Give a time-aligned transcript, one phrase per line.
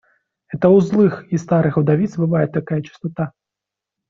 [0.47, 3.33] Это у злых и старых вдовиц бывает такая чистота.